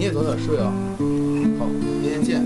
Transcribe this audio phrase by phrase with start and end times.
[0.00, 0.72] 你也早点睡啊。
[1.58, 1.66] 好，
[2.00, 2.42] 明天见，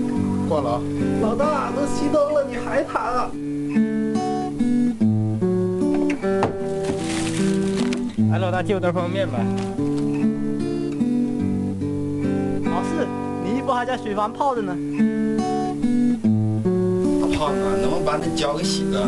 [0.49, 0.81] 挂了啊。
[1.21, 3.31] 老大都熄灯了，你还谈啊？
[8.33, 9.39] 哎，老大借我袋方便面呗。
[12.69, 13.07] 老四，
[13.45, 14.75] 你衣服还在水房泡着呢。
[17.21, 19.07] 大胖子，能不能把那脚给洗了？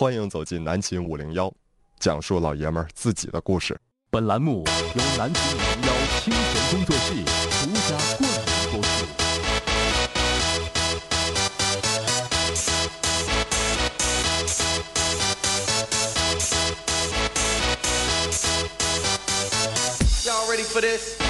[0.00, 1.52] 欢迎走进南秦五零幺，
[1.98, 3.78] 讲述老爷们儿自己的故事。
[4.08, 7.12] 本栏目由南秦五零幺清泉工作室
[7.60, 8.26] 独家冠名
[8.72, 8.88] 播出。
[20.24, 21.20] Y'all ready for this?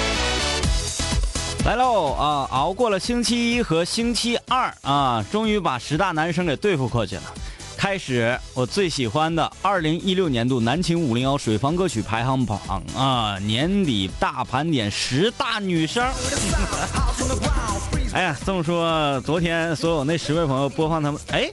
[1.65, 2.47] 来喽啊！
[2.51, 7.23] 熬过了星期一和星期二啊，终于把十大男生给对付过去了。
[7.81, 12.61] 开始我最喜欢的二零一六年度南秦五零幺水房歌曲排行榜
[12.95, 16.07] 啊，年底大盘点十大女生。
[18.13, 21.49] 哎呀，这么说，昨天所有那十位朋友播放他们，哎，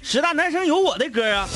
[0.00, 1.48] 十大男生有我的歌啊。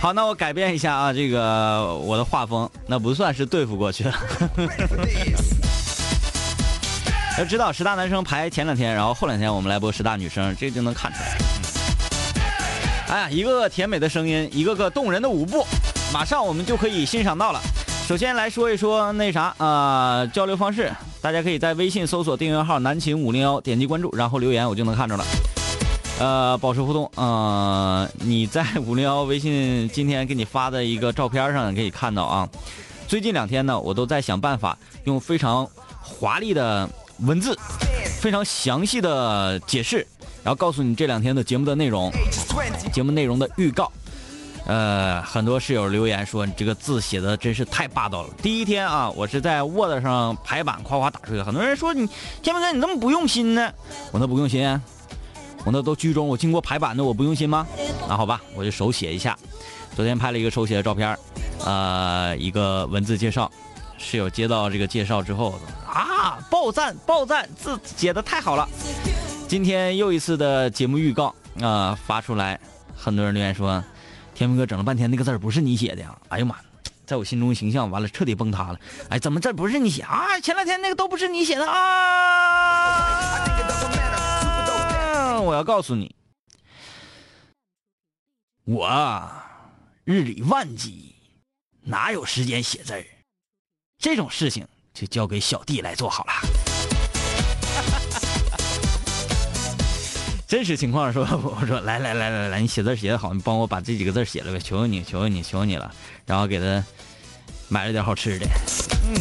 [0.00, 4.14] 好，那我改变一下啊，这个我的画风，那不算是对付过去了。
[7.36, 11.36] 要知道十大男生排前两天，然后后两天我们来播十大女生，这就能看出来。
[13.08, 15.64] 哎呀，一个个甜美的声音，一个个动人的舞步，
[16.12, 17.60] 马上我们就可以欣赏到了。
[18.08, 25.24] 首先来说一说那啥啊、交流方式，大家可以在微信搜索订阅号“南秦五零幺”，点击关注，然后留言，我就能看着了。
[26.18, 32.48] 呃，保持互动，呃，你在五零幺微信今天给你发的一个照片上可以看到啊。
[33.06, 35.68] 最近两天呢，我都在想办法用非常
[36.00, 36.88] 华丽的
[37.20, 37.56] 文字，
[38.20, 40.04] 非常详细的解释，
[40.46, 42.08] 然后告诉你这两天的节目的内容，
[42.92, 43.90] 节目内容的预告。
[44.64, 48.28] 呃，很多室友留言说你这个字写的真是太霸道了。
[48.40, 52.08] 第一天啊，我是在 Word 上排版夸夸打出去，很多人说你
[52.44, 53.72] 天明哥你这么不用心呢，
[54.12, 54.64] 我那不用心、
[55.64, 57.66] 我那都居中，我经过排版的，我不用心吗？
[58.08, 59.36] 那好吧，我就手写一下。
[59.96, 61.18] 昨天拍了一个手写的照片，
[61.64, 63.50] 呃，一个文字介绍。
[63.98, 65.58] 室友接到这个介绍之后
[65.88, 68.68] 啊，爆赞爆赞，字写的太好了。
[69.48, 72.60] 今天又一次的节目预告啊、发出来，
[72.96, 73.82] 很多人留言说，
[74.34, 76.18] 天明哥整了半天那个字儿不是你写的呀！
[76.28, 76.56] 哎呀妈，
[77.06, 78.80] 在我心中形象完了彻底崩塌了。
[79.08, 80.40] 哎，怎么这不是你写啊？
[80.40, 81.80] 前两天那个都不是你写的啊！
[85.40, 86.14] 我要告诉你，
[88.64, 89.30] 我
[90.04, 91.14] 日理万机，
[91.82, 93.06] 哪有时间写字儿？
[93.98, 96.32] 这种事情就交给小弟来做好了。
[100.46, 105.92] 真实情况说， 我说来来来来来，你写字写得好，你帮我把这几个字写了呗，求求你，求求你，求求你了。
[106.24, 106.84] 然后给他
[107.68, 108.46] 买了点好吃的，
[109.08, 109.14] 嗯，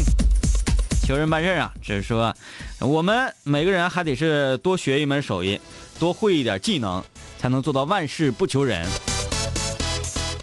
[1.03, 2.31] 求人办事啊，只是说
[2.79, 5.59] 我们每个人还得是多学一门手艺，
[5.97, 7.03] 多会一点技能，
[7.39, 8.87] 才能做到万事不求人。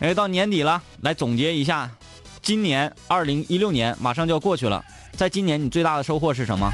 [0.00, 1.88] 哎，到年底了，来总结一下，
[2.42, 4.84] 今年二零一六年马上就要过去了，
[5.16, 6.72] 在今年你最大的收获是什么？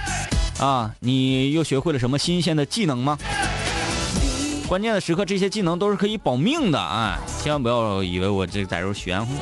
[0.60, 3.18] 啊，你又学会了什么新鲜的技能吗？
[4.68, 7.18] 关键的时刻，这些技能都是可以保命的啊！
[7.42, 9.32] 千万不要以为我这在这玄乎。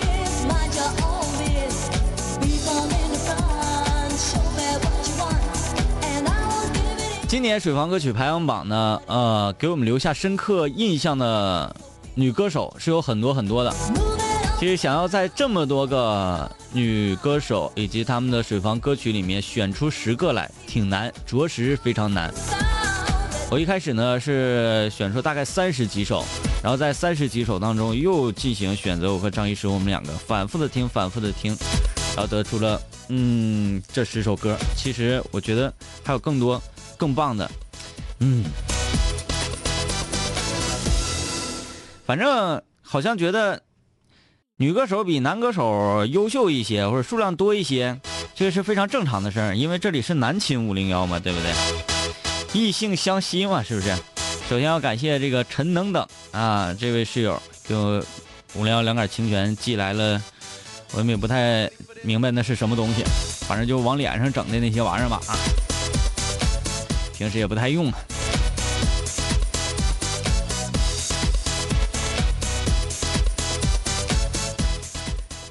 [7.26, 11.74] 今年水房歌曲排行榜呢，呃，给我们留下深刻印象的
[12.14, 13.74] 女歌手是有很多很多的。
[14.60, 22.32] 其实想要在这么多个女歌手以及她们的水房歌曲里面选出十个来，挺难，着实非常难。
[23.48, 26.24] 我一开始呢是选出大概三十几首，
[26.62, 31.56] 然后在三十几首当中又进行选择，我和张医师我们两个反复的听，反复的听，
[32.16, 34.56] 然后得出了嗯这十首歌。
[34.76, 35.72] 其实我觉得
[36.02, 36.60] 还有更多
[36.98, 37.48] 更棒的，
[38.18, 38.44] 嗯，
[42.04, 43.62] 反正好像觉得
[44.56, 48.00] 女歌手比男歌手优秀一些，或者数量多一些，
[48.34, 51.95] 这个是非常正常的事儿，因为这里是男秦五零幺嘛，对不对？
[52.56, 53.94] 异性相吸嘛，是不是？
[54.48, 58.02] 首先要感谢这个陈等等啊，这位室友给我
[58.54, 60.18] 五零幺两杆清泉寄来了，
[60.94, 61.70] 我也不太
[62.02, 63.04] 明白那是什么东西，
[63.46, 65.36] 反正就往脸上整的那些玩意儿吧啊，
[67.14, 67.92] 平时也不太用。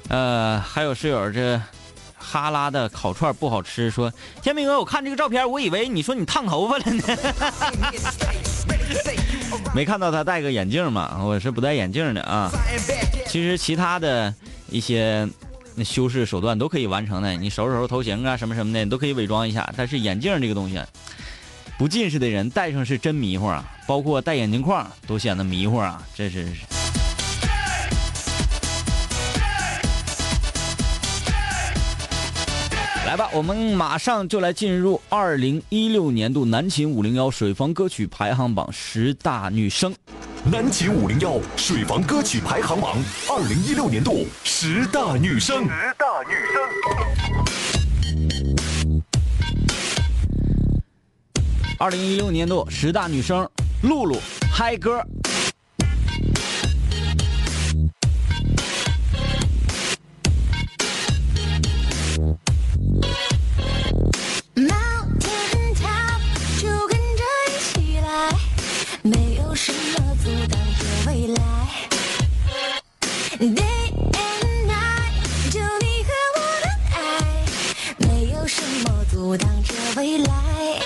[0.08, 1.60] 呃，还有室友这。
[2.28, 4.12] 哈拉的烤串不好吃，说
[4.42, 7.02] 天明哥，我看这个照片，我以为你说你烫头发了呢，
[9.72, 11.22] 没看到他戴个眼镜嘛？
[11.22, 12.50] 我是不戴眼镜的啊。
[13.28, 14.34] 其实其他的
[14.68, 15.28] 一些
[15.84, 19.72] 修饰手段都可以完成的，你收拾收拾头型啊，什么什么的，你都可以伪装一下。
[19.76, 20.80] 但是眼镜这个东西，
[21.78, 26.44] 不近视的人戴上是真迷糊啊，包括戴眼镜框都显得迷糊啊，这是。
[33.16, 39.94] 来吧，我们马上就来进入二零一六年度南秦五零幺水房歌曲排行榜十大女生。
[40.52, 42.98] 南秦五零幺水房歌曲排行榜
[43.30, 45.64] 二零一六年度十大女生。
[45.64, 46.60] 十大女生。
[51.78, 53.48] 二零一六年度十大女生，
[53.80, 54.18] 露露
[54.52, 55.02] 嗨歌。
[71.06, 71.42] 未来。
[73.38, 76.98] Day and night 就你和我的爱
[77.98, 80.85] 没有什么阻挡着未来。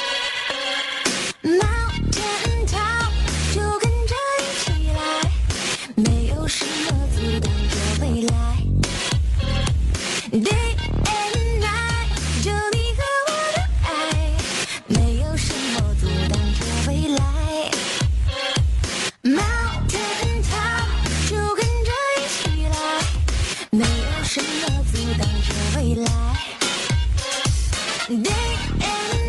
[28.73, 29.20] Anything.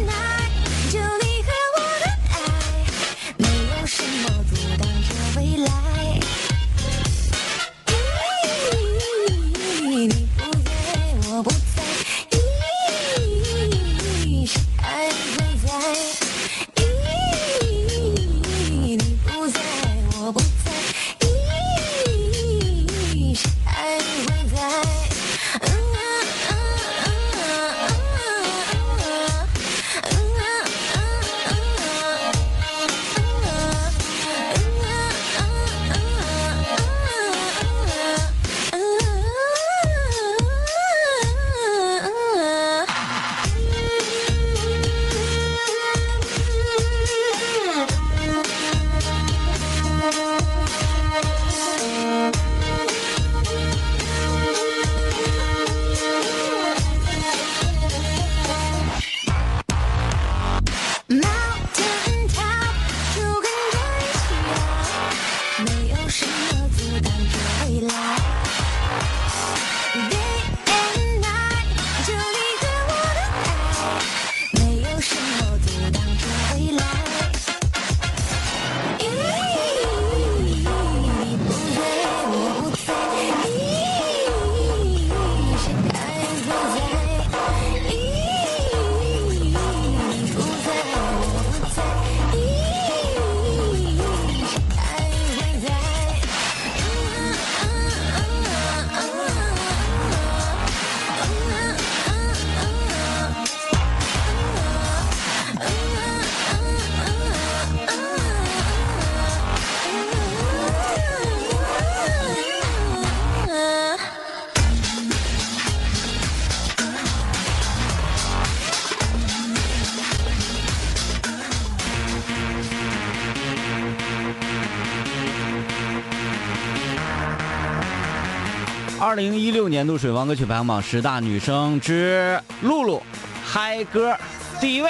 [129.12, 133.04] 二零一六年度水王歌曲排行榜十大女生之露露
[133.46, 134.16] 嗨歌
[134.58, 134.90] 第一位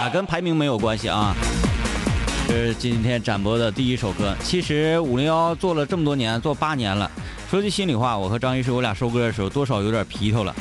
[0.00, 1.34] 啊，跟排名没有关系啊。
[2.48, 4.34] 这是今天展播的第一首歌。
[4.42, 7.10] 其实五零幺做了这么多年，做八年了。
[7.50, 10.54] 说句心里话，我和张医师我俩收歌的时候，多少有点皮头了。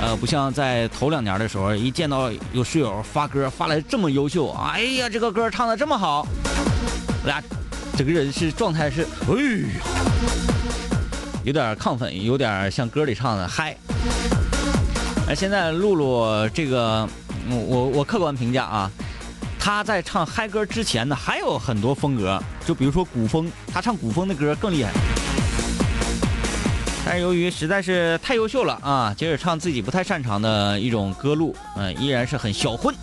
[0.00, 6.24] 呃，不像在头两年的时候，一见到有室友发歌发来这么优秀，哎呀，这个歌唱的这么好，
[7.24, 7.42] 我俩
[7.96, 10.54] 整个人是状态是，哎呀。
[11.48, 13.74] 有点亢奋，有点像歌里唱的嗨。
[15.26, 17.08] 而现在露露这个，
[17.48, 18.90] 我我客观评价啊，
[19.58, 24.92] 她在唱嗨歌之前呢，还有很多风格，就比如说古风，她唱古风的歌更厉害。
[27.02, 32.94] 但是由于实在是太优秀了啊，接着唱自己不太擅长的一种歌路，嗯，依然是很销魂。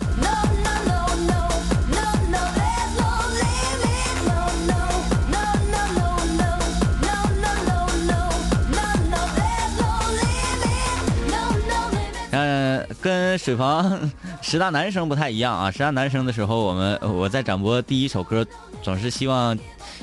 [13.36, 15.70] 水房十大男生不太一样啊！
[15.70, 18.46] 十大男生的时候，我们我在展播第一首歌，
[18.82, 19.56] 总是希望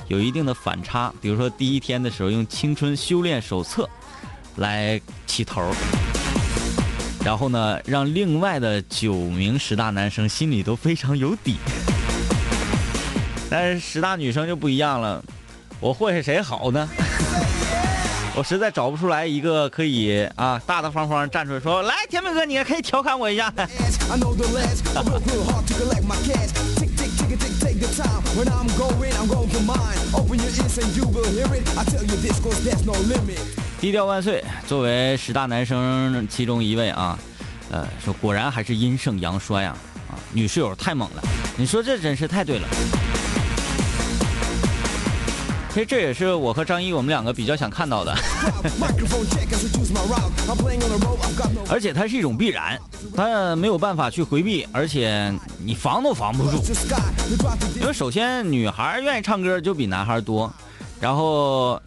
[0.08, 1.14] 有一定的反差。
[1.22, 3.84] 比如说第一天的时候，用《青春修炼手册》
[4.62, 5.62] 来起头，
[7.24, 11.58] 然后呢，让另外的九名十大男生心里都非常有底。
[13.50, 15.24] 但是十大女生就不一样了，
[15.80, 16.88] 我会谁好呢？
[18.36, 23.54] 我实在找不出来一个可以啊大大方方站出来说来，甜美哥，你也可以调侃我一下。
[33.80, 37.20] 低调万岁，作为十大男生其中一位啊，
[37.70, 39.78] 呃，说果然还是阴盛阳衰啊
[40.10, 41.22] 啊，女室友太猛了，
[41.56, 42.68] 你说这真是太对了。
[45.74, 48.16] 其实这也是我和张一我们两个比较想看到的，
[51.68, 52.80] 而且它是一种必然，
[53.16, 55.34] 它没有办法去回避，而且
[55.66, 56.64] 你防都防不住。
[57.82, 60.54] 因为首先女孩愿意唱歌就比男孩多，
[61.00, 61.82] 然后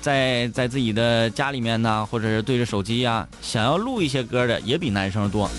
[0.00, 5.50] 在在自己的家里面呢，或者是对着手机呀，想要录一些歌的也比男生多。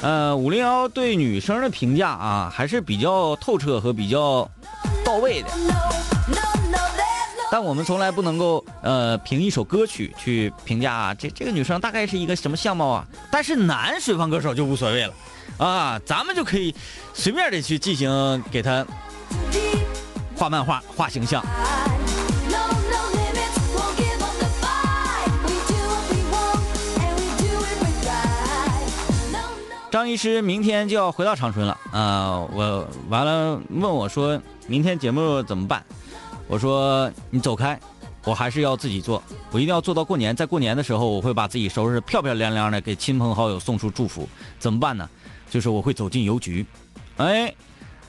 [0.00, 4.48] 呃，五零幺对女生的评价啊，还是比较透彻和比较
[5.04, 5.48] 到位的。
[7.50, 13.06] 但我们从来不能够呃凭一首歌曲去评价这这个女生大概是一个什么相貌啊。
[13.32, 15.14] 但是男水房歌手就无所谓了，
[15.56, 16.74] 啊，咱们就可以
[17.14, 18.86] 随便的去进行给他
[20.36, 21.42] 画漫画、画形象。
[29.90, 32.40] 张医师明天就要回到长春了啊！
[32.52, 35.82] 我完了问我说，明天节目怎么办？
[36.46, 37.78] 我说你走开，
[38.24, 40.36] 我还是要自己做，我一定要做到过年。
[40.36, 44.28] 在过年的时候，我会把自己收拾漂漂亮亮的，给亲朋好友送出祝福。
[44.58, 45.08] 怎么办呢？
[45.48, 46.66] 就是我会走进邮局，
[47.16, 47.54] 哎，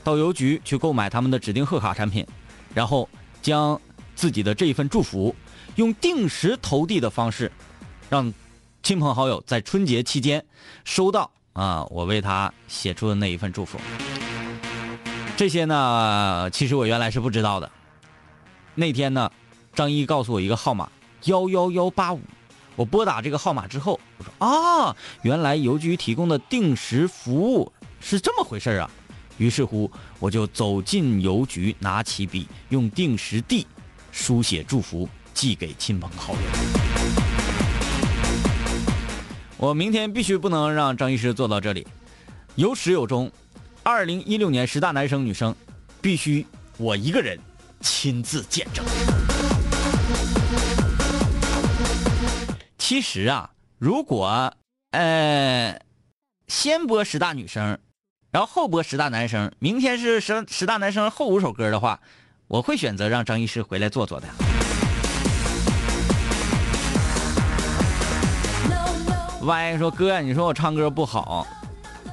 [0.04, 2.26] 到邮局去购买他们的指定贺卡产品，
[2.74, 3.08] 然后
[3.40, 3.80] 将
[4.14, 5.34] 自己的这一份祝福，
[5.76, 7.50] 用定时投递的方式，
[8.10, 8.30] 让
[8.82, 10.44] 亲朋好友在春节期间
[10.84, 11.30] 收到。
[11.60, 13.78] 啊，我为他写出的那一份祝福，
[15.36, 17.70] 这些呢，其实我原来是不知道的。
[18.74, 19.30] 那天呢，
[19.74, 20.90] 张一告诉我一个号码
[21.24, 22.20] 幺幺幺八五，
[22.76, 28.90] 我拨打这个号码之后，我说啊，原来邮局提供的定时服务是这么回事啊。
[29.36, 33.66] 于是乎，我就走进邮局，拿起笔，用定时递
[34.10, 36.99] 书写祝福，寄给亲朋好友。
[39.60, 41.86] 我明天必须不能让张医师坐到这里，
[42.54, 43.30] 有始有终。
[43.82, 45.54] 二零一六年十大男生女生，
[46.00, 46.46] 必须
[46.78, 47.38] 我一个人
[47.82, 48.82] 亲自见证。
[52.78, 54.54] 其实啊，如果
[54.92, 55.78] 呃
[56.48, 57.78] 先播十大女生，
[58.30, 62.00] 然后后播十大男生，明天是十十大男生后五首歌的话，
[62.48, 64.26] 我会选择让张医师回来坐坐的。
[69.42, 71.46] 歪说哥，你说我唱歌不好，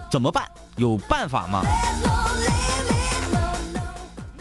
[0.09, 0.43] 怎么办？
[0.77, 1.61] 有办法吗？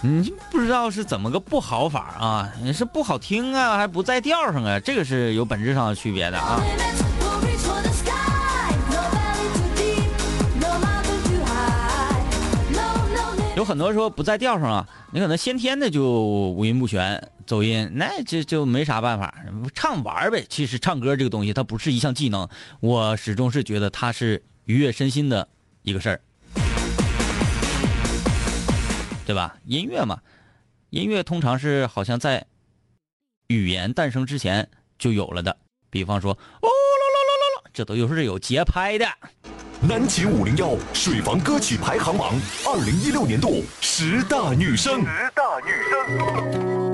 [0.02, 2.52] 你不知道是怎么个不好法啊？
[2.62, 4.78] 你是不好听啊，还不在调上啊？
[4.78, 6.60] 这个是有本质上的区别的啊。
[13.56, 19.34] 有很多说不在调上啊，你可能先天的就五音不全、走音，那这就没啥办法，
[19.72, 20.44] 唱玩呗。
[20.48, 22.48] 其实唱歌这个东西，它不是一项技能，
[22.80, 25.48] 我始终是觉得它是愉悦身心的
[25.82, 26.20] 一个事儿，
[29.24, 29.56] 对吧？
[29.64, 30.18] 音乐嘛，
[30.90, 32.44] 音乐通常是好像在
[33.46, 35.56] 语言诞生之前就有了的，
[35.88, 36.36] 比方说哦
[36.66, 39.06] 啦啦啦啦啦，这都又是有节拍的。
[39.82, 42.34] 南秦五零幺水房歌曲排行榜
[42.64, 45.00] 二零一六年度十大女生。
[45.02, 46.85] 十大女声。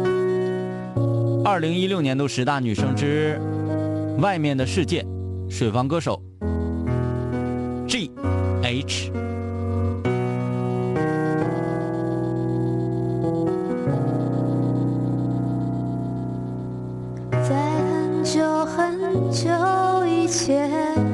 [1.45, 3.37] 二零一六年度十大女生之
[4.21, 5.05] 外面的世界，
[5.51, 6.23] 水房歌手
[7.89, 8.13] G
[8.63, 9.11] H。
[17.33, 17.57] 在
[17.91, 21.12] 很久很久以前。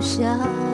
[0.00, 0.67] 笑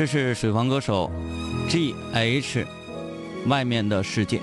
[0.00, 1.12] 这是水房歌手
[1.68, 2.66] G H
[3.48, 4.40] 外面的世界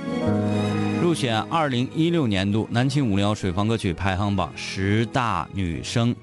[1.01, 6.15] 入选二零一六年度南青五零幺水房歌曲排行榜十大女生。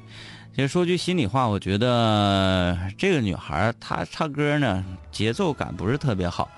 [0.54, 6.48] 其实说句心里话，我觉得这个女孩她唱歌呢节奏感不是特别好，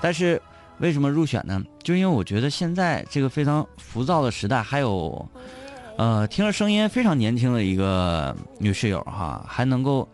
[0.00, 0.42] 但是
[0.78, 1.62] 为什么入选呢？
[1.84, 5.24] 就因为我觉得现在这个非常浮躁的时代，还有
[5.96, 10.08] 呃听着声音非常年轻的一个女室友哈，还能够。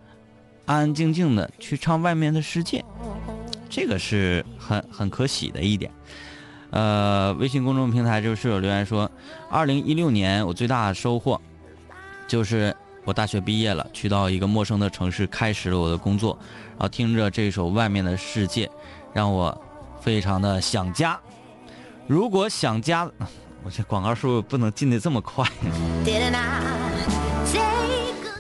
[0.67, 2.85] 安安静静的去唱外面的世界，
[3.69, 5.91] 这个是很很可喜的一点。
[6.71, 9.11] 呃，微信公众平台就是有留言说，
[9.51, 11.41] 二零一六年我最大的收获
[12.29, 16.39] 就是我大学毕业了，去到一个陌生的城市，开始了我的工作，
[16.71, 18.67] 然后听着这首《外面的世界》，
[19.13, 19.61] 让我
[20.01, 21.19] 非常的想家。
[22.07, 23.11] 如果想家，
[23.65, 25.45] 我这广告是不是不能进的这么快？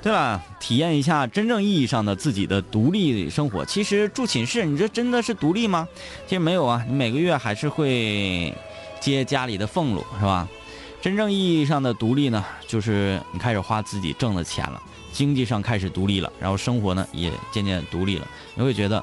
[0.02, 3.64] 对了，体验一下真正意义上的自己的独立生活。
[3.64, 5.86] 其实住寝室，你这真的是独立吗？
[6.26, 8.54] 其实没有啊，你每个月还是会
[8.98, 10.48] 接家里的俸禄，是吧？
[11.02, 14.82] 真正意义上的独立呢，就是你开始花自己挣的钱了，
[15.12, 19.02] 经济上开始独立了，然后生活呢也渐渐独立了，你会觉得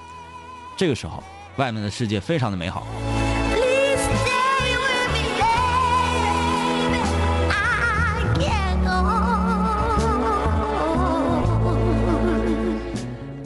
[0.75, 1.23] 这个时候
[1.57, 2.87] 外面的世界非常的美好。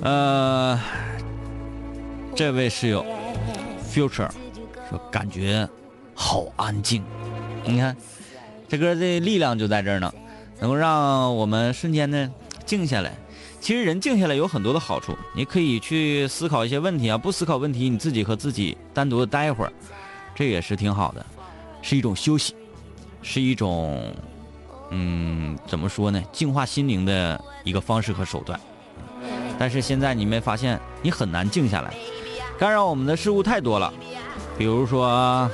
[0.01, 0.79] 呃，
[2.35, 3.05] 这位室友
[3.87, 4.29] Future
[4.89, 5.67] 说感觉
[6.15, 7.03] 好安静，
[7.63, 7.95] 你看
[8.67, 10.11] 这歌的力量就在这儿呢，
[10.59, 12.33] 能够让我们瞬间呢
[12.65, 13.13] 静下来。
[13.59, 19.71] 其实人静下来有很多的好处，你可以去思考一些问题啊，不思考问题，你自己和自己单独的待一会儿，
[20.33, 21.23] 这也是挺好的，
[21.83, 22.55] 是一种休息，
[23.21, 24.11] 是一种
[24.89, 28.59] 嗯怎么说呢，净化心灵的一个方式和手段。
[29.61, 31.93] 但是现在你没发现，你很难静下来，
[32.57, 33.93] 干扰我们的事物太多了，
[34.57, 35.47] 比如说，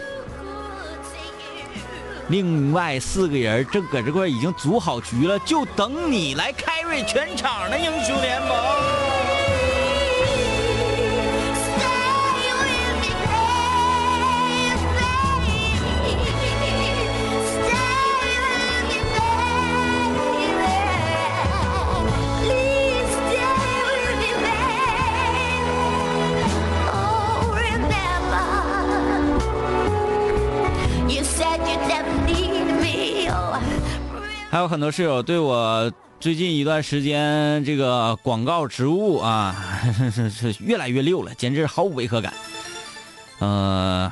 [2.30, 8.97] 另外四个人正搁这块已经组好局了，就等你来 carry 全场的英雄联盟。
[34.58, 39.56] 还有很多室友对我最近一段时间这个广告植入啊，
[39.96, 42.34] 是 是是越来越溜了，简直毫无违和感。
[43.38, 44.12] 呃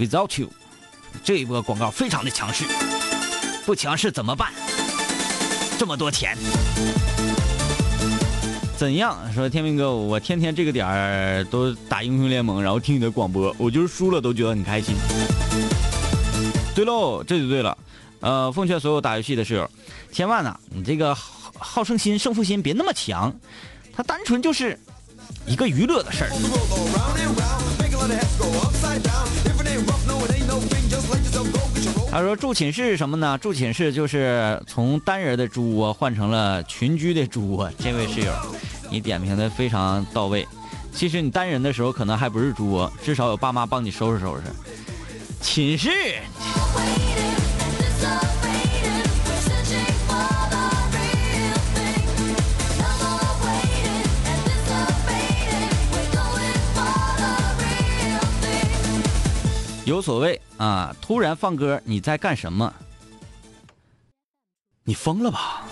[0.00, 0.48] ，Without you，
[1.22, 2.64] 这一波广告非常的强势，
[3.64, 4.50] 不强势怎么办？
[5.78, 6.36] 这么多钱，
[8.76, 9.16] 怎样？
[9.32, 14.96] 说天明哥，我天天这个点儿都打英雄联盟，然后听你的广播，我就是输了都觉得很开心。
[16.74, 17.78] 对喽，这就对了。
[18.20, 19.70] 呃，奉劝所有打游戏的室友，
[20.12, 23.34] 千万呐、你这个好好胜心、胜负心别那么强，
[23.94, 24.78] 它单纯就是
[25.46, 26.30] 一个娱乐的事儿。
[32.12, 33.38] 他说住寝室是什么呢？
[33.38, 37.70] 住寝室就是从单人的猪窝换成了群居的猪窝。
[37.78, 38.32] 这位室友，
[38.90, 40.46] 你点评的非常到位。
[40.92, 44.42] 其实你单人的时候可能还不是猪窝，至少有爸妈帮你收拾收拾。
[45.40, 45.88] 寝室，
[59.90, 60.94] 有所谓啊！
[61.00, 62.72] 突然放歌，你在干什么？
[64.84, 65.64] 你疯了吧？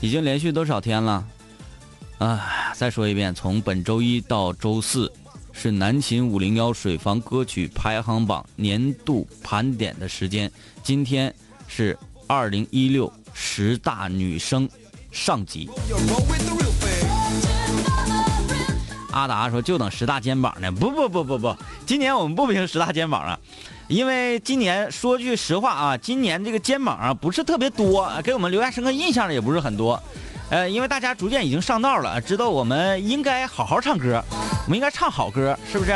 [0.00, 1.26] 已经连续多少天了？
[2.18, 2.72] 啊！
[2.76, 5.12] 再说一遍，从本周一到周四
[5.52, 10.48] 是南秦五零幺水房歌曲排行榜年度盘点的时间。
[10.84, 11.34] 今天
[11.66, 14.68] 是二零一六十大女声
[15.10, 15.68] 上集。
[19.18, 23.38] 阿达说：“就等十大肩膀呢。”不不不不不，今年我们不评十大肩膀了，
[23.88, 30.00] 因为今年说句实话啊，今年这个肩膀啊不是特别多，给我们留下深刻印象的也不是很多。
[30.50, 35.94] 呃，因为大家逐渐已经上道了，知道我们应该好好唱歌，我们应该唱好歌，是不是？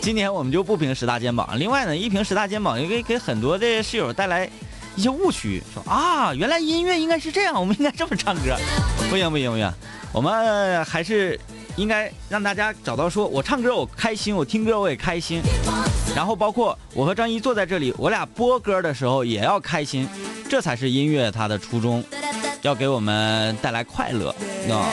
[0.00, 1.48] 今年我们就不评十大肩膀。
[1.58, 4.48] 另外呢，一评十大肩膀，也给给很多的室友带来
[4.96, 8.54] 一些误区，说啊，原来音乐应该是这样，我们应该这么唱歌。
[9.08, 9.72] 不行不行不行，
[10.14, 11.38] 我们还是
[11.74, 15.42] 应该让大家找到说，我唱歌我开心，我听歌我也开心。
[16.14, 20.08] 然后包括我和张一坐在这里，我俩播歌的时候也要开心，
[20.48, 22.02] 这才是音乐它的初衷，
[22.62, 24.30] 要给我们带来快乐
[24.70, 24.86] 啊。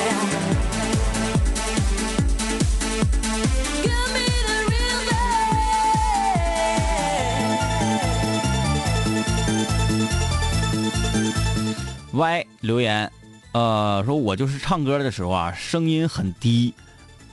[12.14, 13.10] Y 留言，
[13.54, 16.74] 呃，说我就是唱歌的时候啊，声音很低，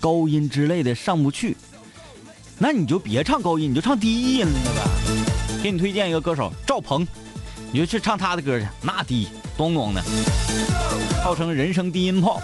[0.01, 1.57] 高音之类的上不去，
[2.59, 5.63] 那你就别唱高音，你就唱低音了呗。
[5.63, 7.07] 给你推荐一个歌手赵鹏，
[7.71, 10.03] 你就去唱他的歌去，那低咚咚的，
[11.23, 12.41] 号称人生低音炮。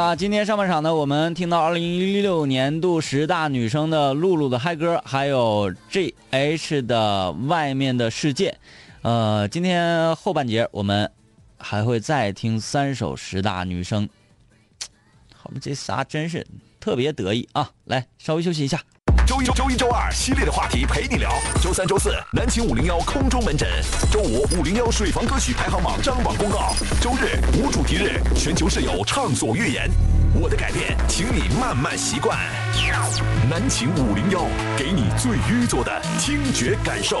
[0.00, 8.56] 了，今天上半场呢，我们听到二零一六年度十大女生的露露的嗨歌，还有 G H 的外面的世界。
[9.02, 11.10] 呃，今天后半节我们
[11.58, 14.08] 还会再听三首十大女生。
[15.34, 16.46] 好这仨真是
[16.80, 17.70] 特别得意啊！
[17.84, 18.80] 来，稍微休息一下。
[19.30, 21.30] 周一、周一、周二系列的话题陪你聊。
[21.62, 23.68] 周三、周四南秦五零幺空中门诊。
[24.10, 26.74] 周五五零幺水房歌曲排行榜张榜公告。
[27.00, 29.88] 周日无主题日，全球室友畅所欲言。
[30.34, 32.36] 我的改变，请你慢慢习惯。
[33.48, 34.40] 南秦五零幺，
[34.76, 37.20] 给你最愚拙的听觉感受。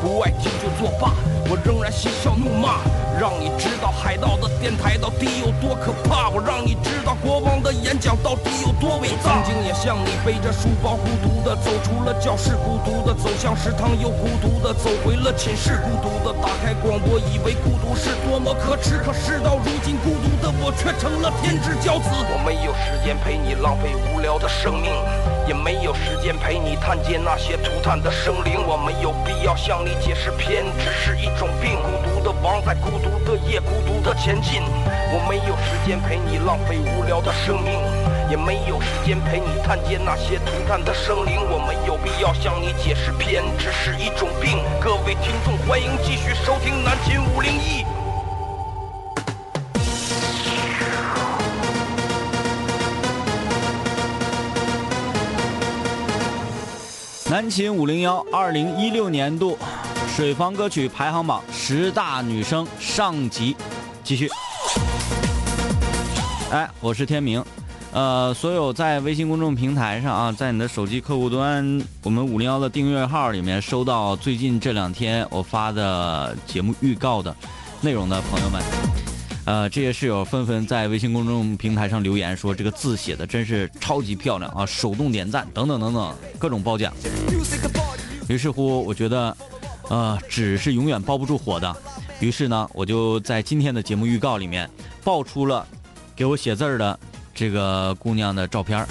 [0.00, 1.12] 不爱听就作罢，
[1.50, 2.78] 我仍然嬉笑怒骂，
[3.18, 6.28] 让你知道海盗的电台到底有多可怕。
[6.30, 9.42] 我让你知道国王的演讲到底有多伟大。
[9.42, 18.98] 曾经也像你背着书包，孤独的走出了教室，孤独的走向食堂，又孤独的走回了寝室，孤独的打开广播，以为孤独是多么可耻。
[19.02, 22.08] 可事到如今，孤独的我却成了天之骄子。
[22.30, 24.92] 我没有时间陪你浪费无聊的生命。
[25.48, 31.78] 也没有时间陪你探监那些涂炭的生灵，我没有必要向你解释偏执是一种病。
[31.80, 34.60] 孤独的王在孤独的夜，孤独的前进。
[35.10, 37.80] 我没有时间陪你浪费无聊的生命，
[38.28, 41.40] 也没有时间陪你探监那些涂炭的生灵。
[41.48, 44.58] 我没有必要向你解释偏执是一种病。
[44.78, 47.97] 各位听众，欢迎继续收听南秦五零一。
[57.30, 59.58] 南秦五零幺二零一六年度
[60.16, 63.54] 水房歌曲排行榜十大女生上集，
[64.02, 64.30] 继续。
[66.50, 67.44] 哎，我是天明，
[67.92, 77.36] 呃，所有在微信公众平台上啊，在你的手机客户端，我们五零幺的订阅号里面收到最近这两天我发的节目预告的
[77.82, 79.07] 内容的朋友们。
[79.48, 84.66] 呃，这些室友纷纷在微信公众平台上留言说，这个字写的真是超级漂亮啊！
[84.66, 86.92] 手动点赞等等等等，各种褒奖。
[88.28, 89.34] 于是乎，我觉得，
[89.88, 91.74] 呃，纸是永远包不住火的。
[92.20, 94.68] 于是呢，我就在今天的节目预告里面
[95.02, 95.66] 爆出了
[96.14, 97.00] 给我写字儿的
[97.34, 98.86] 这个姑娘的照片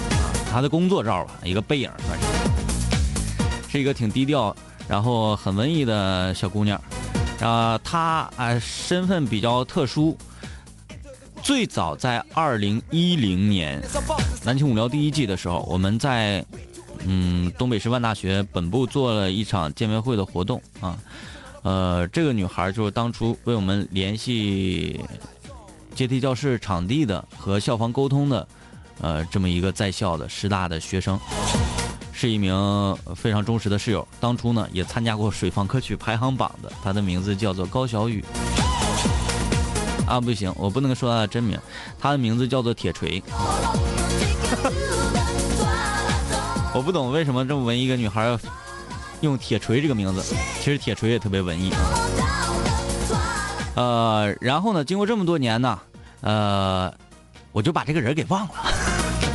[0.50, 4.52] 她的工作照吧，一个背影算是，是一个挺低调，
[4.88, 6.82] 然后很文艺的小姑娘。
[7.40, 10.18] 啊，她啊，身份比较特殊。
[11.48, 13.82] 最早在二零一零年
[14.44, 16.44] 南青五聊第一季的时候，我们在
[17.06, 20.98] 嗯东北师范大学本部做了一场见面会的活动啊，
[21.62, 25.00] 呃，这个女孩就是当初为我们联系
[25.94, 28.46] 阶梯教室场地的和校方沟通的，
[29.00, 31.18] 呃，这么一个在校的师大的学生，
[32.12, 34.06] 是一名非常忠实的室友。
[34.20, 38.22] 当初呢也参加过水房歌曲排行榜的，她的名字叫做高小雨。
[40.08, 41.60] 啊，不行，我不能说他的真名，
[41.98, 43.22] 他的名字叫做铁锤。
[46.74, 48.38] 我不懂为什么这么文艺一个女孩要
[49.20, 50.22] 用铁锤这个名字，
[50.60, 51.72] 其实铁锤也特别文艺。
[53.74, 55.78] 呃，然后呢，经过这么多年呢，
[56.22, 56.92] 呃，
[57.52, 58.54] 我就把这个人给忘了，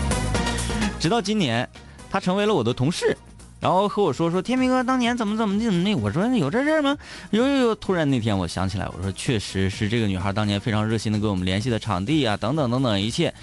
[0.99, 1.69] 直到今年，
[2.09, 3.15] 他成为了我的同事。
[3.63, 6.97] 然后和我说说天明哥当年怎么怎么地怎么地，我说有这事儿吗？
[7.31, 7.75] 有有有！
[7.75, 13.33] 突然那天我想起来，我说确实是这个女孩当年非常热心的给我们联系的场地啊，等等等等一切，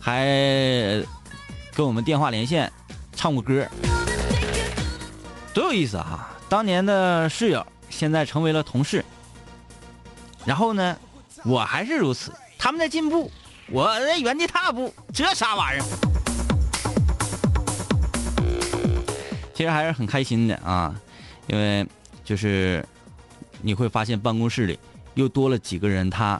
[0.00, 0.24] 还
[1.74, 2.72] 跟我们电话连线，
[3.14, 3.68] 唱过歌，
[5.52, 6.34] 多有意思啊！
[6.48, 9.04] 当年的室友现在成为了同事，
[10.46, 10.96] 然后呢，
[11.44, 13.30] 我还是如此，他们在进步，
[13.70, 16.15] 我在原地踏步，这啥玩意儿？
[19.56, 20.94] 其实还是很开心的啊，
[21.46, 21.86] 因为
[22.22, 22.84] 就是
[23.62, 24.78] 你会发现办公室里
[25.14, 26.38] 又多了几个人，他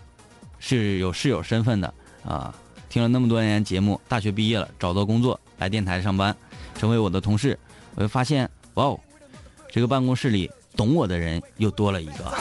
[0.59, 2.55] 是有室友身份的啊。
[2.90, 6.37] 听了那么多年节目，大学毕业了，找到工作，来电台上班，
[6.79, 7.59] 成为我的同事，
[7.94, 9.00] 我就发现，哇哦，
[9.70, 12.35] 这个办公室里懂我的人又多了一个。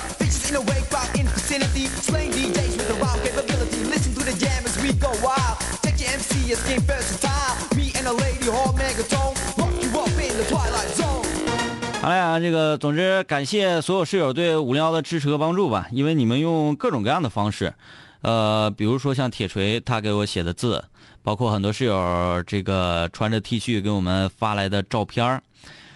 [12.06, 17.74] 好了呀，这个总之感谢所有室友对五零幺的支持和帮助吧，因为你们用各种各样的方式，
[18.22, 20.86] 呃，比如说像铁锤他给我写的字，
[21.24, 25.41] 包括很多室友这个穿着 T 恤给我们发来的照片儿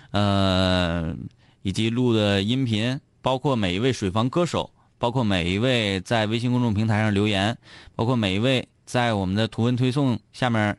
[0.10, 1.14] 呃，
[1.62, 7.56] 以及录的音频，包括每一位水房歌手，包括每一位在微信公众平台上留言，
[7.96, 10.76] 包括每一位在我们的图文推送下面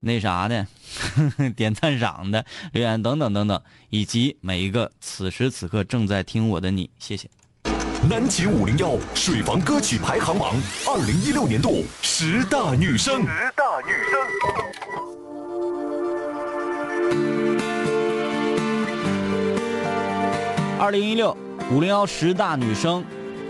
[0.00, 0.66] 那啥的
[1.54, 7.28] 点赞赏的留言等等等等，以及每一个此时此刻正在听我的你，谢谢。
[8.08, 10.54] 南秦五零幺水房歌曲排行榜
[10.88, 13.20] 二零一六年度十大女生。
[13.20, 14.18] 十大女生。
[20.78, 21.36] 二零一六
[21.70, 23.04] 五零幺十大女生，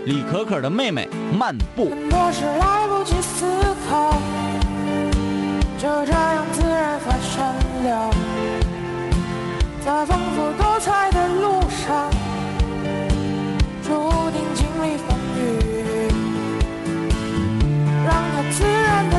[0.05, 1.89] 李可可的妹妹漫步。
[1.91, 3.45] 很多事来不及思
[3.89, 4.21] 考，
[5.81, 7.43] 就这样自然发生
[7.83, 8.13] 了。
[9.83, 12.07] 在丰富多彩的路上，
[13.81, 13.89] 注
[14.29, 15.39] 定经历风雨。
[18.05, 19.17] 让它自然的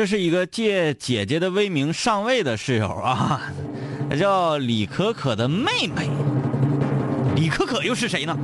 [0.00, 3.52] 这是一个借姐姐的威名上位的室友啊，
[4.18, 6.08] 叫李可可的妹妹。
[7.36, 8.34] 李可可又是谁呢？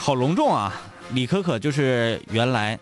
[0.00, 0.72] 好隆重啊！
[1.14, 2.78] 李可可就是原来，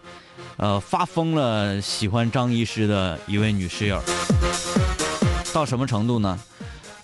[0.59, 3.99] 呃，发疯了喜欢张医师的一位女室友。
[5.55, 6.39] 到什么程度呢？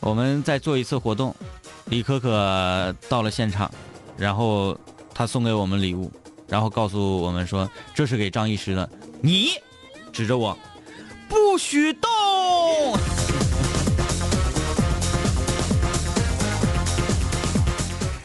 [0.00, 1.34] 我们在做一次活动，
[1.86, 3.70] 李可可到了现场，
[4.18, 4.78] 然后
[5.14, 6.12] 她送给我们礼物，
[6.50, 8.90] 然后告诉我们说这是给张医师的。
[9.22, 9.50] 你
[10.12, 10.58] 指着我，
[11.28, 12.10] 不许动。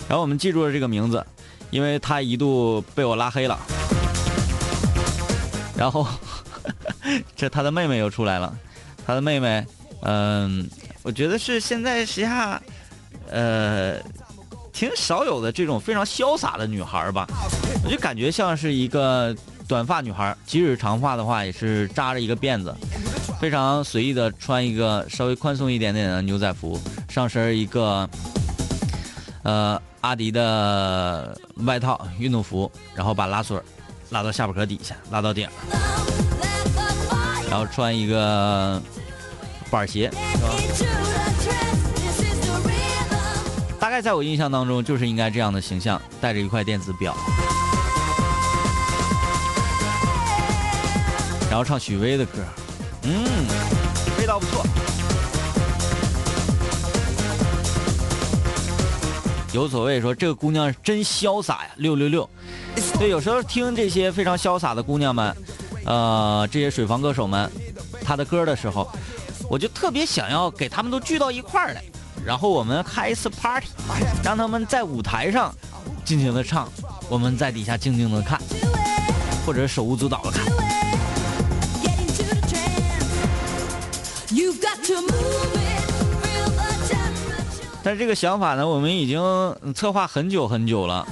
[0.09, 1.25] 然后我们记住了这个名字，
[1.69, 3.59] 因为他一度被我拉黑了。
[5.77, 6.07] 然后
[7.35, 8.57] 这他的妹妹又出来了，
[9.05, 9.65] 他的妹妹，
[10.01, 10.67] 嗯、
[11.03, 12.61] 我觉得是现在时下，
[13.29, 13.99] 呃，
[14.75, 17.25] 挺少有的这种非常潇洒的女孩吧。
[17.85, 19.33] 我就感觉像是一个
[19.69, 22.75] 短发女孩，即使长发的话，也是扎着一个辫子，
[23.39, 28.07] 非常随意的穿一个稍微宽松一点点的牛仔服，上身一个
[29.43, 33.63] 呃阿迪的外套运动服，然后把拉锁
[34.09, 35.47] 拉到下巴壳底下，拉到顶，
[37.49, 38.81] 然后穿一个
[39.71, 40.49] 板鞋，是吧？
[44.01, 47.15] 在我印象当中就是应该这样的形象，带着一块电子表，
[51.49, 52.43] 然后唱许巍的歌，
[53.03, 53.25] 嗯，
[54.19, 54.65] 味道不错。
[59.53, 62.29] 有所谓说这个姑娘真潇洒呀，六六六。
[62.99, 65.33] 对，有时候听这些非常潇洒的姑娘们，
[65.85, 67.49] 呃，这些水房歌手们，
[68.03, 68.91] 她的歌的时候，
[69.49, 71.81] 我就特别想要给他们都聚到一块儿来，
[72.25, 73.67] 然后我们开一次 party，
[74.23, 75.53] 让他们在舞台上
[76.03, 76.67] 尽情的唱，
[77.07, 78.41] 我们在底下静静的看，
[79.45, 80.43] 或者手舞足蹈的看。
[87.83, 89.21] 但是这个想法呢，我们已经
[89.75, 91.05] 策划很久很久了，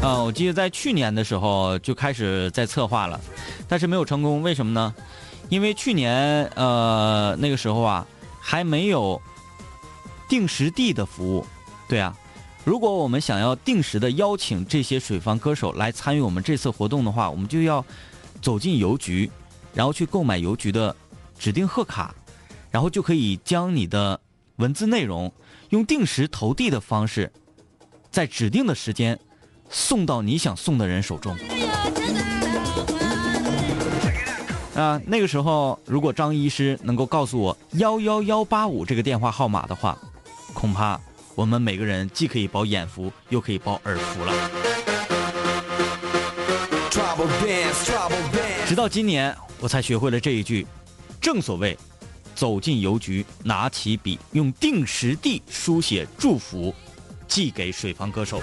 [0.00, 3.20] 啊、我记得在去年的时候就开始在策划了，
[3.66, 4.94] 但是没有成功，为什么呢？
[5.48, 8.06] 因为去年呃那个时候啊
[8.40, 9.20] 还没有
[10.32, 11.44] 定时地的服务，
[11.86, 12.16] 对啊，
[12.64, 17.84] 如果我们想要定时的邀请这些水房歌手来参与我们这次活动的话，我们就要
[18.40, 19.30] 走进邮局，
[19.74, 20.96] 然后去购买邮局的
[21.38, 22.14] 指定贺卡，
[22.70, 24.18] 然后就可以将你的
[24.56, 25.30] 文字内容
[25.68, 27.30] 用定时投递的方式，
[28.10, 29.20] 在指定的时间
[29.68, 31.36] 送到你想送的人手中。
[34.74, 39.98] 啊，那个时候如果张医师能够告诉我幺幺幺八五这个电话号码的话，
[40.52, 41.00] 恐怕
[41.34, 44.32] 我们每个人既可以饱眼福，又可以饱耳福了。
[48.66, 50.66] 直到今年，我才学会了这一句，
[51.20, 51.76] 正所谓，
[52.34, 56.74] 走进邮局，拿起笔，用定时地书写祝福，
[57.26, 58.40] 寄给水房歌手。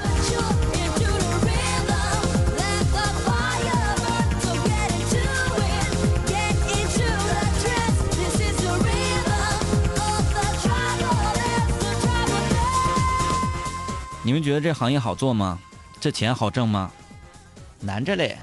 [14.21, 15.57] 你们觉得这行业好做吗？
[15.99, 16.91] 这钱好挣吗？
[17.79, 18.37] 难着嘞。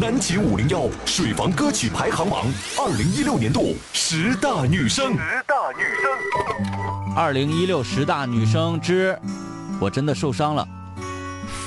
[0.00, 2.44] 南秦五零幺水房歌曲排行榜
[2.78, 5.12] 二零一六年度十大女生。
[5.12, 7.14] 十大女生。
[7.14, 9.16] 二零一六十大女生之
[9.80, 10.66] 我真的受伤了，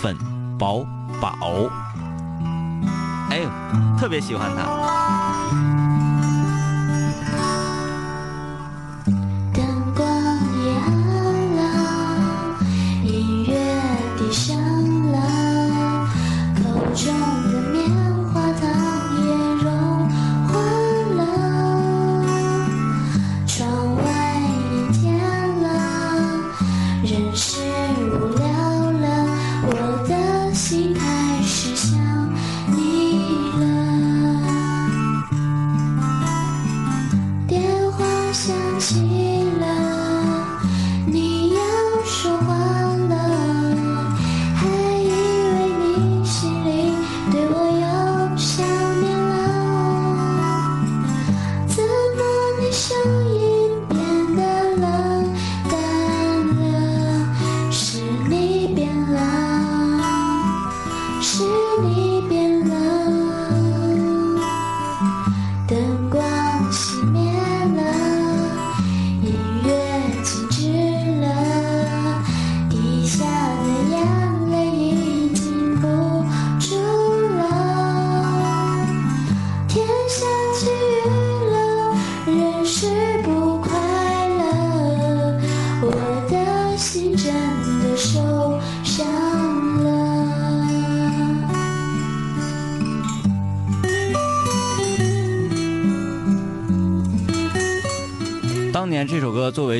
[0.01, 0.17] 粉
[0.57, 0.85] 宝
[1.21, 1.69] 宝。
[3.29, 3.49] 哎呦，
[3.97, 5.06] 特别喜欢她。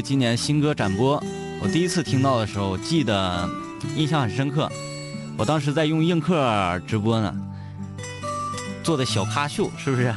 [0.02, 1.22] 今年新歌展播，
[1.62, 3.50] 我第一次听到的时候，记得
[3.96, 4.70] 印象很深刻。
[5.38, 7.34] 我当时在用映客直播呢，
[8.84, 10.14] 做的小咖秀，是不是？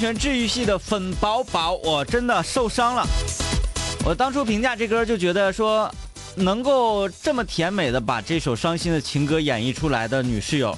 [0.00, 3.06] 全治愈系的粉宝宝，我真的受伤了。
[4.02, 5.94] 我当初评价这歌就觉得说，
[6.34, 10.74] 能够这么甜美的把这首伤心的情歌演绎出来的女室友，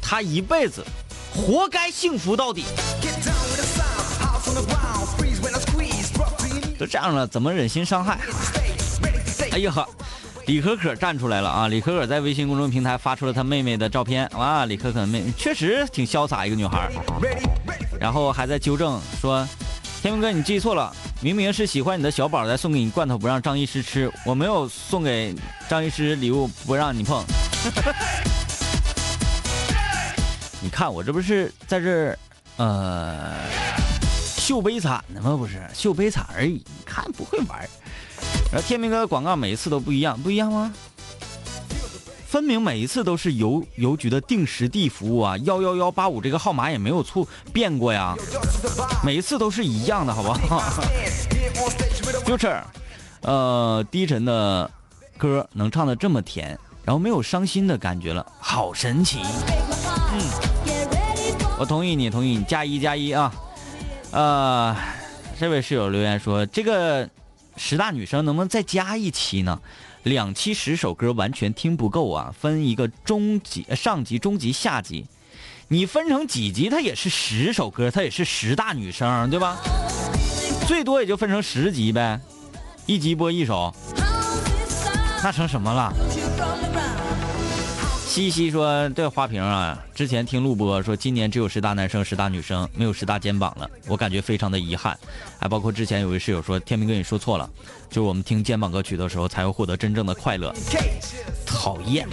[0.00, 0.84] 她一辈子
[1.34, 2.64] 活该幸福到底。
[6.78, 8.20] 都这样了，怎么忍心伤害？
[9.50, 9.84] 哎呀呵，
[10.46, 11.66] 李可可站出来了啊！
[11.66, 16.88] 李可可在微信公众平台发出了她妹妹的照片，哇，李可可妹确实挺潇洒一个女孩。
[18.00, 19.46] 然后还在纠正说
[20.00, 20.90] ：“天明哥，你记错了，
[21.20, 25.34] 明明是喜欢你的小宝在送给你罐头，不让张医师吃，我没有送给
[25.68, 27.22] 张医师礼物，不让你碰。
[30.62, 32.18] 你看我这不是在这，
[32.56, 33.34] 呃，
[34.34, 35.36] 秀悲惨的吗？
[35.36, 36.52] 不是秀悲惨而已。
[36.52, 37.68] 你看不会玩。
[38.50, 40.72] 然后天明哥的广告每一次都不一样，不一样吗？”
[42.30, 48.14] 分明每一次都是邮邮局的定时递服务啊，幺幺幺八五这个号码也没有错变过呀，
[49.04, 50.62] 每一次都是一样的，好不好
[52.24, 52.56] 就是
[53.22, 54.70] 呃，低沉的
[55.18, 59.18] 歌能唱的这么甜，然后没有伤心的感觉了，好神奇。
[60.12, 60.22] 嗯，
[61.58, 63.34] 我同意你，同意你，加一加一啊。
[64.12, 64.76] 呃，
[65.36, 67.10] 这位室友留言说，这个
[67.56, 69.60] 十大女生能不能再加一期呢？
[70.04, 75.04] 两期十首歌完全听不够啊，分一个中级、上级、中级、下级，
[75.68, 79.58] 你分成几级，它也是十首歌，它也是十大女生，对吧？
[80.66, 82.18] 最多也就分成十级呗，
[82.86, 83.74] 一集播一首，
[85.22, 85.92] 那成什么了？
[88.10, 94.98] 西西说：“对花瓶啊，之前听录播说今年只有十大男生、十大女生，没有十大肩膀了，我感觉非常的遗憾。
[95.38, 97.48] 还包括之前有位室友说，天明哥你说错了，
[97.88, 100.52] 就是我们听肩膀歌曲的时候才会获得真正的快乐。
[101.46, 102.04] 讨厌。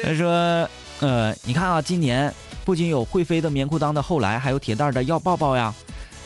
[0.00, 0.68] 他说，
[1.00, 2.32] 呃，你看啊，今年
[2.64, 5.74] 不仅有会飞的棉裤裆的后来，还有铁蛋的要抱抱呀，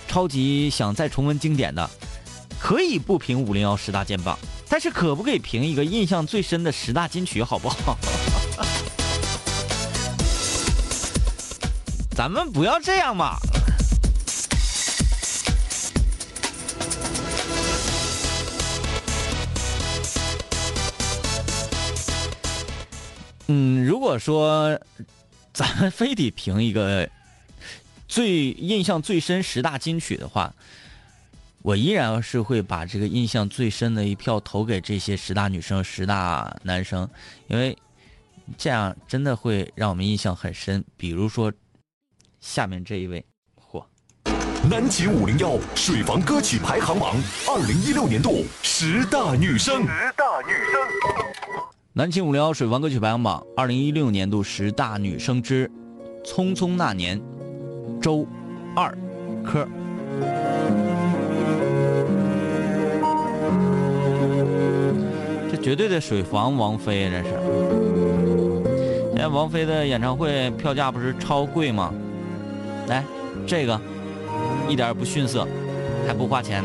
[0.06, 1.88] 超级想再重温经典的，
[2.58, 4.38] 可以不评五零幺十大肩膀。”
[4.72, 7.98] 但是可不可以评一个印象最深的十大金曲，好不好？
[12.14, 13.36] 咱们不要这样嘛。
[23.48, 24.78] 嗯，如果说
[25.52, 27.10] 咱们非得评一个
[28.06, 30.54] 最印象最深十大金曲的话。
[31.62, 37.08] 我依然是会把这个印象最深的一票投给这些十大女生、十大男生，
[37.48, 37.76] 因为
[38.56, 40.82] 这样真的会让我们印象很深。
[40.96, 41.52] 比如说，
[42.40, 43.22] 下面这一位，
[43.70, 43.84] 嚯！
[44.70, 49.82] 南秦五零幺水房歌曲排行榜二零一六年度十大女生。
[49.82, 51.24] 十大女生。
[51.92, 55.70] 南秦五零幺水房歌曲排行榜二零一六年度十大女生之
[56.24, 57.20] 《匆匆那年》，
[58.00, 58.26] 周
[58.74, 58.96] 二
[59.44, 59.68] 科。
[65.62, 67.28] 绝对的水房王菲，这是。
[69.12, 71.92] 现在王菲的演唱会票价不是超贵吗？
[72.88, 73.04] 来，
[73.46, 73.78] 这个
[74.68, 75.46] 一点也不逊色，
[76.06, 76.64] 还不花钱。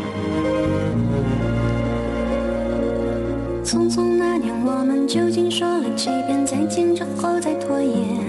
[3.64, 8.24] 匆匆那年，我们究竟说了几遍再见之后再拖延？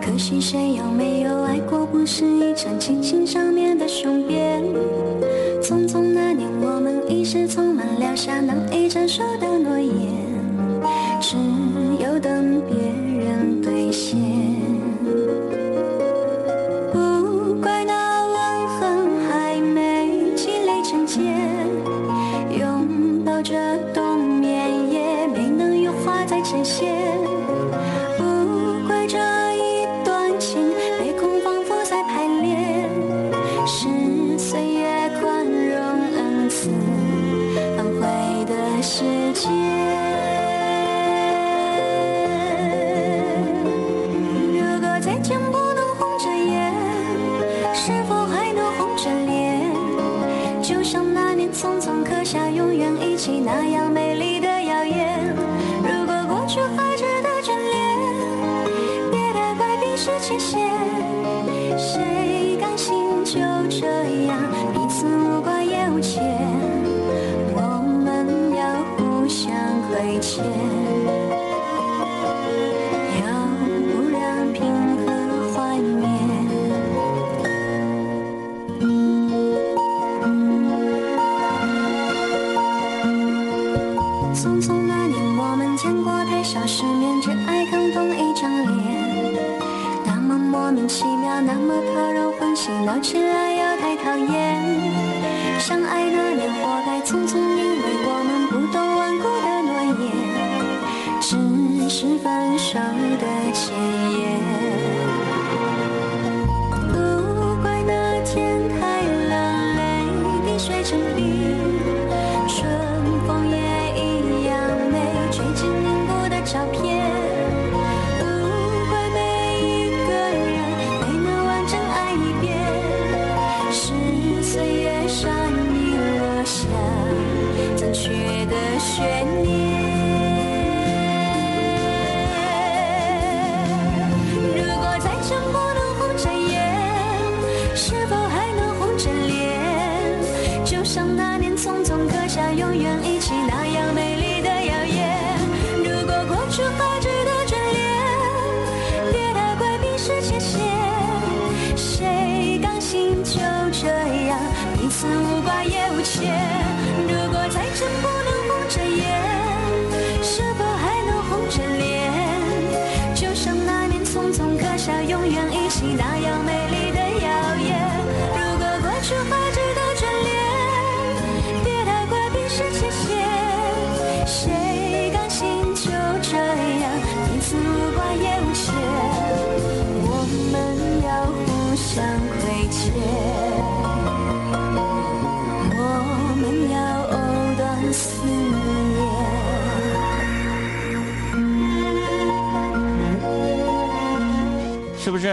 [0.00, 1.84] 可惜谁又没有爱过？
[1.84, 4.62] 不是一场激情上面的雄辩。
[5.66, 10.14] 匆匆那年，我们一时匆忙撂下难以承受的诺言，
[11.20, 11.36] 只
[11.98, 14.45] 有等别人兑现。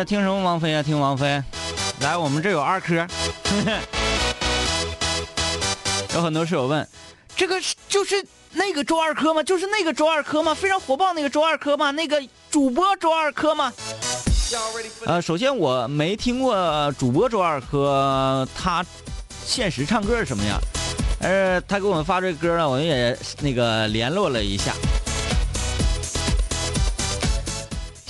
[0.04, 0.06] 是？
[0.06, 0.84] 听什么王菲啊？
[0.84, 1.42] 听王菲。
[2.02, 2.96] 来，我们这有二科。
[6.14, 6.86] 有很多室友问，
[7.36, 9.42] 这个是就是那个周二科吗？
[9.42, 10.54] 就是那个周二科吗？
[10.54, 11.90] 非常火爆那个周二科吗？
[11.92, 13.72] 那个主播周二科吗？
[15.06, 18.86] 呃，首先我没听过主播周二科他
[19.46, 20.60] 现实唱歌是什么样，
[21.22, 24.74] 呃，他给我们发这个歌呢，我们也那个联络了一下，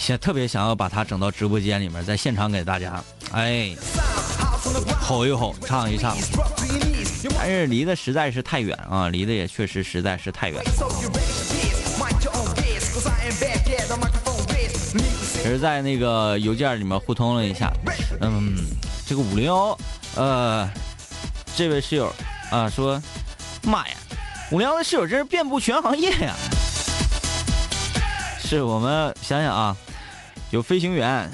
[0.03, 3.01] 想特别想要把他整到直播间里面，在现场给大家，
[3.31, 3.73] 哎，
[4.99, 6.13] 吼一吼，唱一唱，
[7.37, 10.61] 但是离得实在是太远啊，离得也确实实在是太远。
[15.37, 17.71] 也是在那个邮件里面互通了一下，
[18.19, 18.57] 嗯，
[19.07, 19.77] 这个五零幺，
[20.15, 20.69] 呃，
[21.55, 22.13] 这位室友
[22.51, 23.01] 啊说，
[23.63, 23.95] 妈呀，
[24.51, 26.35] 五零幺的室友真是遍布全行业呀。
[28.45, 29.75] 是我们想想啊，
[30.53, 31.27] 有飞行员，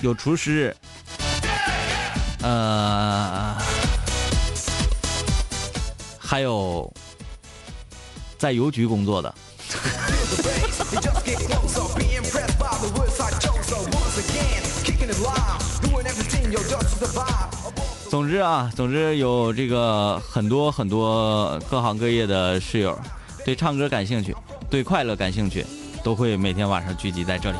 [0.00, 0.74] 有厨师，
[2.40, 3.54] 呃，
[6.18, 6.90] 还有
[8.38, 9.34] 在邮局工作的。
[18.08, 22.98] 总之啊，总之有这个很多很多各行各业的室友，
[23.44, 24.34] 对唱歌感兴趣，
[24.70, 25.62] 对快乐感兴趣，
[26.02, 27.58] 都会每天晚上聚集在这里。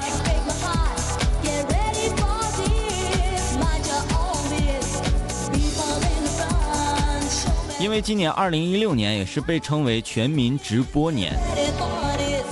[7.82, 11.32] 因为今年二零一六年也是被称为全民直播年，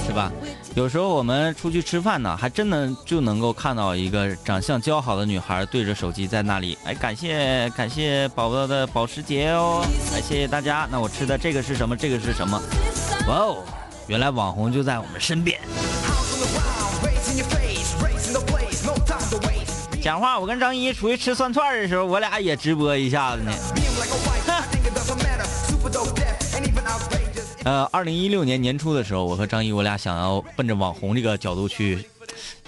[0.05, 0.33] 是吧？
[0.75, 10.89] 有时候我们出去吃饭呢，还真的就能够看到一个长相姣好的女孩对着手机在那里，哎，感谢感谢宝宝的保时捷哦，哎，谢谢大家。
[10.91, 11.97] 那我吃的这个是什么？
[11.97, 12.61] 这个是什么？
[13.29, 13.65] 哇哦，
[14.09, 15.61] 原来网红就在我们身边。
[20.03, 23.53] 讲话，我跟张一出去吃涮串的时候，我俩也直播一下子呢。
[27.63, 32.05] 呃，二零一六年年初的时候，我和张一我俩想要奔着网红这个角度去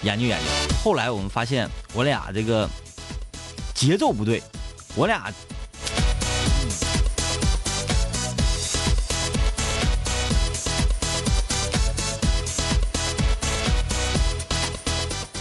[0.03, 0.45] 研究研究，
[0.84, 2.68] 后来我们发现我俩这个
[3.72, 4.43] 节奏不对，
[4.95, 5.32] 我俩。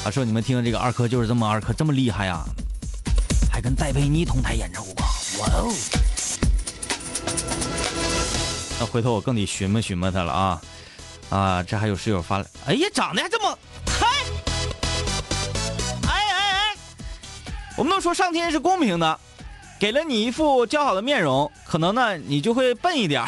[0.03, 2.45] 啊，说你们听的这个二科就是这么二科，这么厉害啊，
[3.51, 5.05] 还跟戴佩妮同台演出过，
[5.41, 6.00] 哇哦！
[8.81, 10.61] 那回头我更得询摸询摸他了啊！
[11.29, 13.55] 啊，这还有室友发来，哎呀，长得还这么
[13.85, 14.07] 嗨！
[16.07, 16.75] 哎哎哎！
[17.77, 19.19] 我们都说上天是公平的，
[19.79, 23.27] 给了你一副姣好的面容，可能呢你就会笨一点儿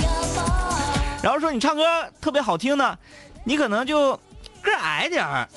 [1.24, 1.82] 然后说你唱歌
[2.20, 2.98] 特别好听呢，
[3.44, 4.12] 你可能就
[4.60, 5.48] 个矮点儿。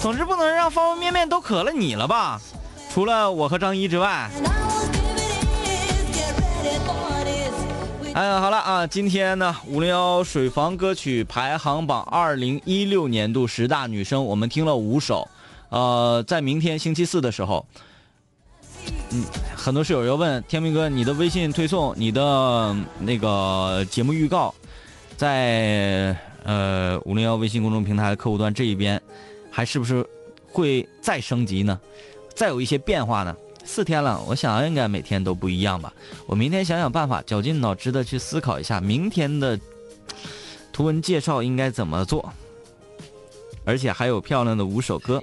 [0.00, 2.40] 总之不能让方方面面都可了你了吧？
[2.92, 4.28] 除了我和张一之外。
[8.14, 15.26] 哎，好了啊，今天呢，五零幺水房歌曲排行榜二零一六年度十大女生，我们听了五首。
[15.70, 17.66] 呃，在明天星期四的时候，
[19.12, 19.24] 嗯，
[19.56, 24.54] 很多室友要问天明哥，你的微信推送，你的那个节目预告，
[25.16, 29.00] 在呃五零幺微信公众平台客户端这一边，
[29.50, 30.06] 还是不是
[30.50, 31.80] 会再升级呢？
[32.34, 33.34] 再有一些变化呢？
[33.64, 35.92] 四天了，我想应该每天都不一样吧。
[36.26, 39.58] 我明天想想办法，绞尽脑汁的去思考一下明天的
[40.72, 42.32] 图文介绍应该怎么做。
[43.64, 45.22] 而且还有漂亮的五首歌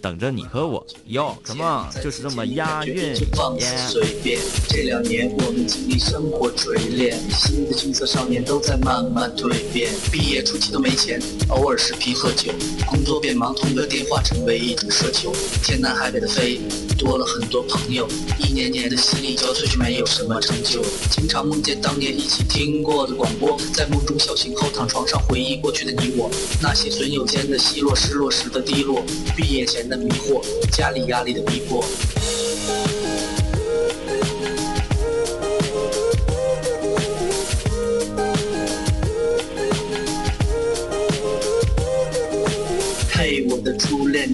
[0.00, 4.40] 等着你和我哟，Come on，就是这么押韵随便。
[4.68, 9.92] 这两年我们经历生活锤炼，新的青涩少年都在慢慢蜕变。
[10.10, 12.52] 毕业初期都没钱，偶尔视频喝酒，
[12.86, 15.32] 工作变忙，通个电话成为一种奢求。
[15.62, 16.60] 天南海北的飞，
[16.98, 18.08] 多了很多朋友，
[18.38, 20.82] 一年年的心力交瘁却没有什么成就。
[21.10, 26.28] 经常梦见当年一起听过的广播，在梦中笑醒后躺床上回忆过去的你我，
[26.60, 27.56] 那些损友间的。
[27.68, 29.02] 失落，失落时的低落，
[29.36, 30.42] 毕业前的迷惑，
[30.72, 31.84] 家里压力的逼迫。